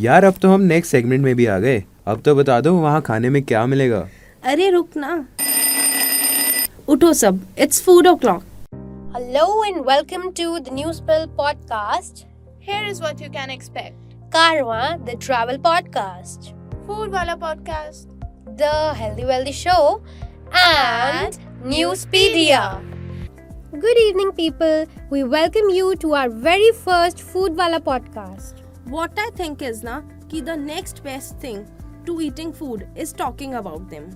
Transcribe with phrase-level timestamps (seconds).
[0.00, 3.00] यार अब तो हम नेक्स्ट सेगमेंट में भी आ गए। अब तो बता दो वहाँ
[3.02, 4.08] खाने में क्या मिलेगा?
[4.44, 5.26] अरे रुक ना।
[6.88, 8.42] उठो सब। It's food o'clock
[9.16, 12.24] hello and welcome to the news pill podcast
[12.62, 16.50] here is what you can expect Karwa the travel podcast
[16.86, 18.08] food वाला podcast
[18.48, 20.04] the healthy wealthy show
[20.56, 21.34] and
[21.66, 22.64] Newspedia
[23.74, 29.30] good evening people we welcome you to our very first food वाला podcast What I
[29.36, 29.92] think is na
[30.30, 31.60] कि the next best thing
[32.06, 34.08] to eating food is talking about them.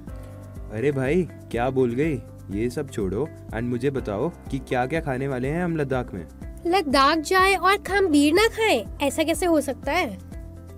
[0.73, 2.17] अरे भाई क्या बोल गई?
[2.51, 6.27] ये सब छोड़ो एंड मुझे बताओ कि क्या क्या खाने वाले हैं हम लद्दाख में।
[6.67, 10.11] लद्दाख जाए और खम्बीर ना खाए ऐसा कैसे हो सकता है?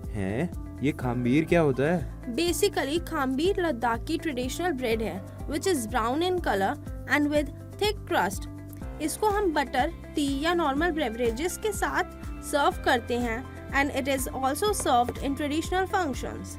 [0.07, 0.49] हैं?
[0.83, 2.33] ये खामबीर क्या होता है?
[2.35, 8.05] बेसिकली खामबीर लद्दाख की ट्रेडिशनल ब्रेड है which is brown in colour and with thick
[8.07, 8.49] crust
[9.01, 12.03] इसको हम बटर टी या नॉर्मल बेवरेजेस के साथ
[12.43, 16.58] सर्व करते हैं। And it is also served in traditional functions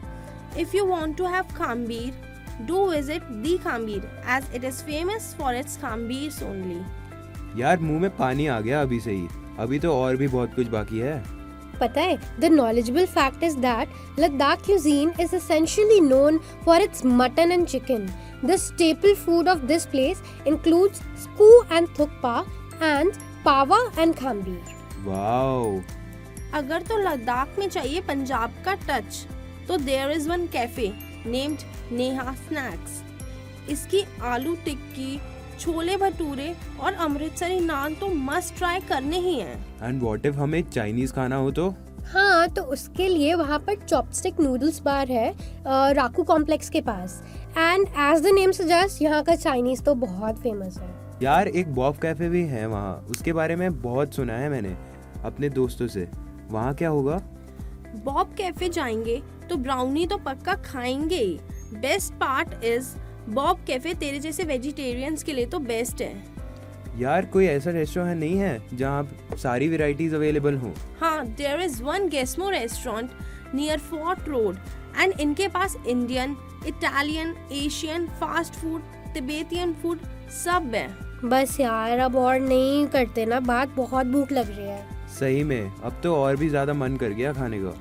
[0.60, 2.24] if you want to have khambir
[2.62, 6.84] do visit the Khambir as it is famous for its Khambirs only.
[7.58, 9.27] यार मुंह में पानी आ गया अभी से ही
[9.60, 11.24] अभी तो और भी बहुत कुछ बाकी है
[11.82, 17.52] पता है the knowledgeable fact is that Ladakh cuisine is essentially known for its mutton
[17.58, 18.08] and chicken.
[18.44, 22.35] The staple food of this place includes skoo and thukpa
[22.90, 24.60] and pawa and khambir.
[25.05, 25.80] Wow
[26.54, 29.26] अगर तो लद्दाख में चाहिए पंजाब का टच
[29.68, 30.93] तो there is one cafe
[31.26, 31.59] named
[31.93, 33.02] Neha snacks
[33.70, 35.21] इसकी आलू टिक्की
[35.60, 40.62] छोले भटूरे और अमृतसरी नान तो must try करने ही हैं। एंड व्हाट इफ़ हमें
[40.71, 41.68] चाइनीज़ खाना हो तो?
[42.06, 45.34] हाँ तो उसके लिए वहाँ पर चॉपस्टिक नूडल्स बार है
[45.95, 47.23] राकू कॉम्प्लेक्स के पास।
[47.59, 50.88] And as the name suggest यहाँ का चाइनीज़ तो बहुत फ़ेमस है।
[51.23, 54.76] यार एक बॉब कैफ़े भी है वहाँ। उसके बारे में बहुत सुना है मैंने
[55.24, 56.09] अपने दोस्तों से।
[56.51, 57.16] वहाँ क्या होगा?
[58.04, 61.38] बॉब कैफ़े जाएँगे तो ब्राउनी तो पक्का खाएँगे ही।
[61.74, 62.95] Best part is
[63.30, 66.15] Bob cafe तेरे जैसे वेजिटेरियंस के लिए तो बेस्ट है।
[66.99, 72.09] यार कोई ऐसा रेस्टोरेंट नहीं है जहाँ सारी वेराइटीज अवेलेबल हो। हाँ there is one
[72.09, 73.10] Gesmo restaurant
[73.55, 74.56] near Fort Road
[74.97, 78.83] and इनके पास Indian Italian Asian fast food
[79.15, 80.00] Tibetan food
[80.44, 80.89] सब है।
[81.25, 85.72] बस यार अब और नहीं करते ना बात बहुत भूख लग रही है। सही में।
[85.82, 87.75] अब तो और भी ज़्यादा मन कर गया खाने का।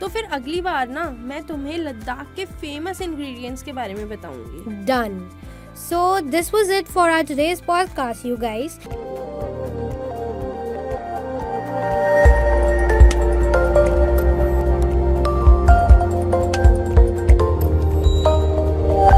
[0.00, 4.84] तो फिर अगली बार ना मैं तुम्हें लद्दाख के फ़ेमस इंग्रेडिएंट्स के बारे में बताऊँगी।
[4.84, 5.20] Done
[5.88, 8.78] so this was it for our today's podcast you guys.